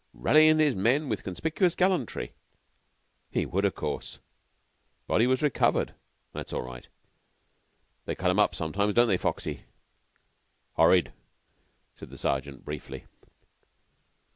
'Rallyin' 0.15 0.57
his 0.57 0.75
men 0.75 1.09
with 1.09 1.21
conspicuous 1.21 1.75
gallantry.' 1.75 2.33
He 3.29 3.45
would, 3.45 3.65
of 3.65 3.75
course. 3.75 4.15
'The 4.15 4.21
body 5.05 5.27
was 5.27 5.43
recovered.' 5.43 5.93
That's 6.33 6.51
all 6.51 6.63
right. 6.63 6.87
They 8.05 8.15
cut 8.15 8.31
'em 8.31 8.39
up 8.39 8.55
sometimes, 8.55 8.95
don't 8.95 9.07
they, 9.07 9.17
Foxy?" 9.17 9.65
"Horrid," 10.73 11.13
said 11.93 12.09
the 12.09 12.17
sergeant 12.17 12.65
briefly. 12.65 13.05